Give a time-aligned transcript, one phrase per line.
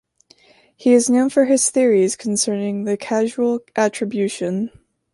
[0.75, 4.71] He is known for his theories concerning the causal attribution.